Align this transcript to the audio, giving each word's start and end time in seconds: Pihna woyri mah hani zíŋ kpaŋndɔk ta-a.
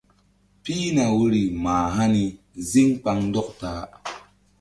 Pihna 0.63 1.03
woyri 1.15 1.43
mah 1.63 1.85
hani 1.95 2.23
zíŋ 2.69 2.87
kpaŋndɔk 3.01 3.47
ta-a. 3.59 3.83